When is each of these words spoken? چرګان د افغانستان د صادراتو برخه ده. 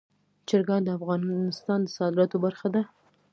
چرګان 0.47 0.81
د 0.85 0.89
افغانستان 0.97 1.79
د 1.83 1.87
صادراتو 1.97 2.37
برخه 2.45 2.67
ده. 2.75 2.81